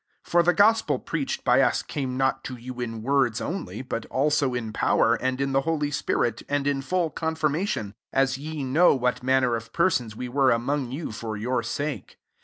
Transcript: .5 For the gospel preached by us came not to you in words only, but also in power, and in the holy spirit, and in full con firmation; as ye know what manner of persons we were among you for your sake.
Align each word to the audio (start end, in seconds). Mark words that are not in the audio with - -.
.5 0.25 0.29
For 0.31 0.41
the 0.41 0.53
gospel 0.55 0.97
preached 0.97 1.43
by 1.43 1.61
us 1.61 1.83
came 1.83 2.17
not 2.17 2.43
to 2.45 2.55
you 2.55 2.79
in 2.79 3.03
words 3.03 3.39
only, 3.39 3.83
but 3.83 4.07
also 4.07 4.55
in 4.55 4.73
power, 4.73 5.13
and 5.13 5.39
in 5.39 5.51
the 5.51 5.61
holy 5.61 5.91
spirit, 5.91 6.41
and 6.49 6.65
in 6.65 6.81
full 6.81 7.11
con 7.11 7.35
firmation; 7.35 7.93
as 8.11 8.35
ye 8.35 8.63
know 8.63 8.95
what 8.95 9.21
manner 9.21 9.55
of 9.55 9.71
persons 9.71 10.15
we 10.15 10.27
were 10.27 10.49
among 10.49 10.89
you 10.91 11.11
for 11.11 11.37
your 11.37 11.61
sake. 11.61 12.17